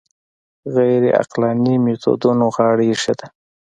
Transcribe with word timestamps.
غیر 0.75 1.03
عقلاني 1.21 1.75
میتودونو 1.83 2.45
غاړه 2.55 2.83
ایښې 2.89 3.13
ده 3.19 3.27